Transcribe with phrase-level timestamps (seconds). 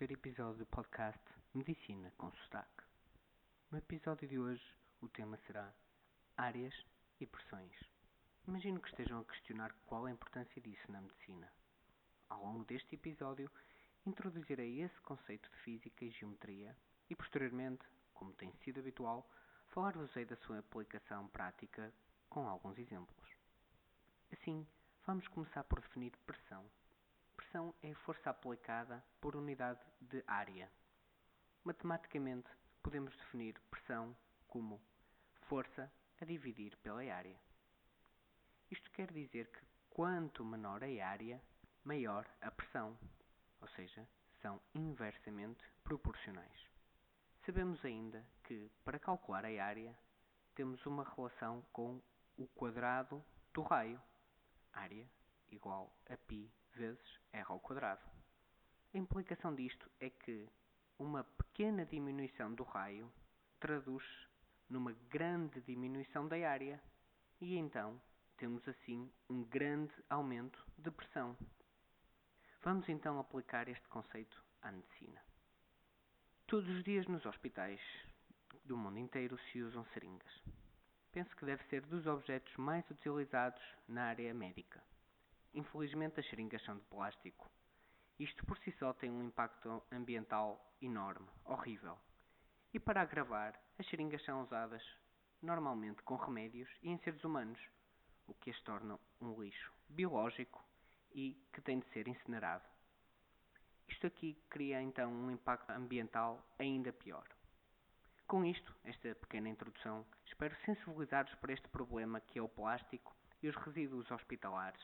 [0.00, 1.20] terceiro episódio do podcast
[1.52, 2.84] Medicina com Sotaque.
[3.70, 4.64] No episódio de hoje,
[5.02, 5.74] o tema será
[6.38, 6.72] áreas
[7.20, 7.70] e pressões.
[8.48, 11.52] Imagino que estejam a questionar qual a importância disso na medicina.
[12.30, 13.50] Ao longo deste episódio,
[14.06, 16.74] introduzirei esse conceito de física e geometria
[17.10, 19.30] e, posteriormente, como tem sido habitual,
[19.68, 21.92] falar-vos-ei da sua aplicação prática
[22.30, 23.28] com alguns exemplos.
[24.32, 24.66] Assim,
[25.06, 26.64] vamos começar por definir pressão
[27.50, 30.70] pressão é força aplicada por unidade de área.
[31.64, 32.48] Matematicamente,
[32.80, 34.80] podemos definir pressão como
[35.48, 37.36] força a dividir pela área.
[38.70, 39.58] Isto quer dizer que
[39.90, 41.42] quanto menor a área,
[41.82, 42.96] maior a pressão,
[43.60, 44.06] ou seja,
[44.40, 46.70] são inversamente proporcionais.
[47.44, 49.98] Sabemos ainda que, para calcular a área,
[50.54, 52.00] temos uma relação com
[52.38, 54.00] o quadrado do raio,
[54.72, 55.04] área
[55.50, 58.02] igual a π vezes r ao quadrado.
[58.94, 60.48] A implicação disto é que
[60.98, 63.12] uma pequena diminuição do raio
[63.58, 64.04] traduz
[64.68, 66.80] numa grande diminuição da área
[67.40, 68.00] e então
[68.36, 71.36] temos assim um grande aumento de pressão.
[72.62, 75.20] Vamos então aplicar este conceito à medicina.
[76.46, 77.80] Todos os dias nos hospitais
[78.64, 80.42] do mundo inteiro se usam seringas.
[81.12, 84.82] Penso que deve ser dos objetos mais utilizados na área médica.
[85.52, 87.50] Infelizmente, as seringas são de plástico.
[88.18, 91.98] Isto por si só tem um impacto ambiental enorme, horrível.
[92.72, 94.82] E para agravar, as seringas são usadas
[95.42, 97.58] normalmente com remédios e em seres humanos,
[98.26, 100.64] o que as torna um lixo biológico
[101.12, 102.64] e que tem de ser incinerado.
[103.88, 107.26] Isto aqui cria então um impacto ambiental ainda pior.
[108.28, 113.48] Com isto, esta pequena introdução, espero sensibilizar-vos para este problema que é o plástico e
[113.48, 114.80] os resíduos hospitalares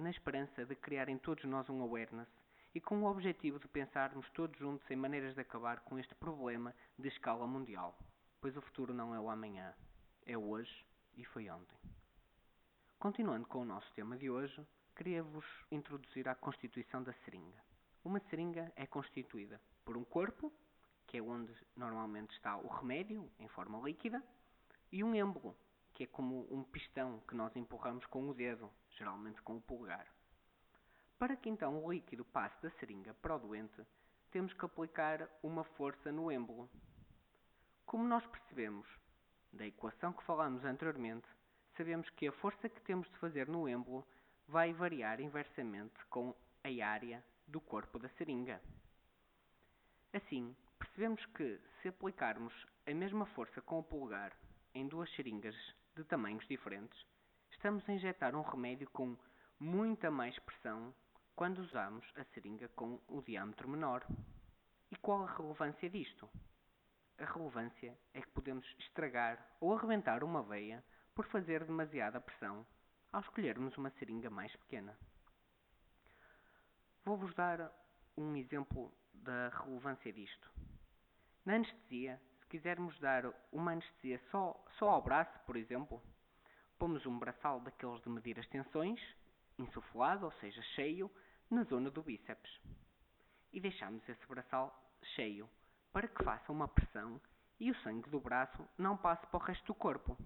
[0.00, 2.28] na esperança de criar em todos nós um awareness
[2.74, 6.74] e com o objetivo de pensarmos todos juntos em maneiras de acabar com este problema
[6.98, 7.98] de escala mundial,
[8.40, 9.74] pois o futuro não é o amanhã,
[10.24, 10.84] é hoje
[11.16, 11.76] e foi ontem.
[12.98, 14.66] Continuando com o nosso tema de hoje,
[14.96, 17.62] queria-vos introduzir a constituição da seringa.
[18.04, 20.52] Uma seringa é constituída por um corpo,
[21.06, 24.22] que é onde normalmente está o remédio em forma líquida,
[24.92, 25.56] e um êmbolo,
[25.92, 30.06] que é como um pistão que nós empurramos com o dedo, geralmente com o polegar.
[31.18, 33.84] Para que então o líquido passe da seringa para o doente,
[34.30, 36.70] temos que aplicar uma força no êmbolo.
[37.84, 38.86] Como nós percebemos
[39.52, 41.26] da equação que falamos anteriormente,
[41.76, 44.06] sabemos que a força que temos de fazer no êmbolo
[44.46, 46.34] vai variar inversamente com
[46.64, 48.60] a área do corpo da seringa.
[50.12, 52.52] Assim, percebemos que se aplicarmos
[52.86, 54.32] a mesma força com o polegar
[54.74, 55.56] em duas seringas
[55.96, 57.06] de tamanhos diferentes,
[57.60, 59.14] estamos a injetar um remédio com
[59.58, 60.94] muita mais pressão
[61.36, 64.02] quando usamos a seringa com o diâmetro menor.
[64.90, 66.26] E qual a relevância disto?
[67.18, 70.82] A relevância é que podemos estragar ou arrebentar uma veia
[71.14, 72.66] por fazer demasiada pressão
[73.12, 74.96] ao escolhermos uma seringa mais pequena.
[77.04, 77.70] Vou-vos dar
[78.16, 80.50] um exemplo da relevância disto.
[81.44, 86.02] Na anestesia, se quisermos dar uma anestesia só, só ao braço, por exemplo,
[86.80, 88.98] pomos um braçal daqueles de medir as tensões,
[89.58, 91.10] insuflado, ou seja, cheio,
[91.50, 92.50] na zona do bíceps.
[93.52, 94.74] E deixamos esse braçal
[95.14, 95.46] cheio
[95.92, 97.20] para que faça uma pressão
[97.58, 100.16] e o sangue do braço não passe para o resto do corpo.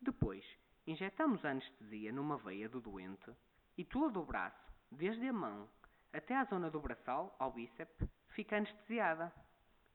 [0.00, 0.44] Depois,
[0.86, 3.32] injetamos a anestesia numa veia do doente
[3.76, 5.68] e todo o braço, desde a mão
[6.12, 9.32] até à zona do braçal, ao bíceps, fica anestesiada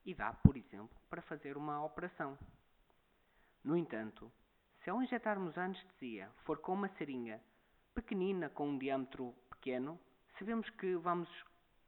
[0.06, 2.38] e dá, por exemplo, para fazer uma operação.
[3.64, 4.30] No entanto,
[4.84, 7.40] se ao injetarmos a anestesia for com uma seringa
[7.96, 9.98] pequenina com um diâmetro pequeno,
[10.38, 11.30] sabemos que vamos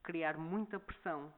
[0.01, 1.33] criar muita pressão,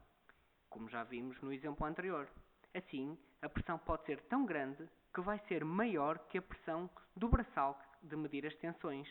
[0.70, 2.30] como já vimos no exemplo anterior.
[2.76, 7.28] Assim, a pressão pode ser tão grande que vai ser maior que a pressão do
[7.28, 9.08] braçal de medir as tensões.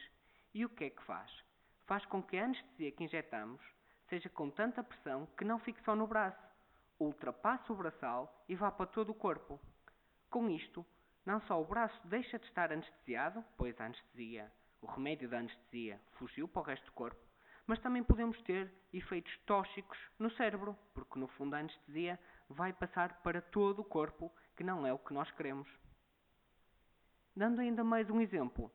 [0.54, 1.30] E o que é que faz?
[1.84, 3.60] Faz com que a anestesia que injetamos
[4.08, 6.46] seja com tanta pressão que não fique só no braço,
[7.00, 9.58] ultrapasse o braçal e vá para todo o corpo.
[10.30, 10.86] Com isto,
[11.26, 14.50] não só o braço deixa de estar anestesiado, pois a anestesia,
[14.80, 17.20] o remédio da anestesia, fugiu para o resto do corpo,
[17.66, 22.18] mas também podemos ter efeitos tóxicos no cérebro, porque no fundo a anestesia
[22.48, 25.68] vai passar para todo o corpo, que não é o que nós queremos.
[27.34, 28.70] Dando ainda mais um exemplo,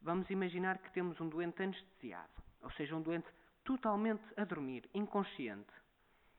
[0.00, 3.28] vamos imaginar que temos um doente anestesiado, ou seja, um doente
[3.62, 5.70] totalmente a dormir, inconsciente,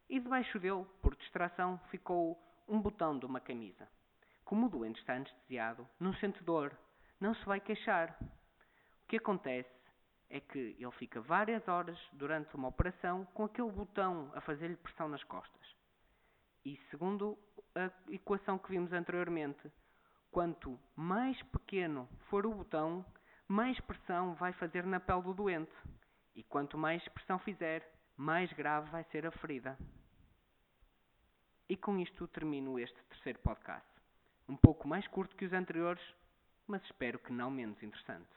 [0.10, 3.88] e debaixo dele, por distração, ficou um botão de uma camisa.
[4.46, 6.78] Como o doente está anestesiado, não sente dor,
[7.20, 8.18] não se vai queixar.
[9.04, 9.70] O que acontece
[10.30, 15.08] é que ele fica várias horas durante uma operação com aquele botão a fazer-lhe pressão
[15.08, 15.76] nas costas.
[16.66, 17.38] E segundo
[17.76, 19.72] a equação que vimos anteriormente,
[20.32, 23.06] quanto mais pequeno for o botão,
[23.48, 25.74] mais pressão vai fazer na pele do doente.
[26.36, 27.88] E quanto mais pressão fizer,
[28.18, 29.78] mais grave vai ser a ferida.
[31.70, 33.93] E com isto termino este terceiro podcast.
[34.48, 36.04] Um pouco mais curto que os anteriores,
[36.68, 38.30] mas espero que não menos interessante.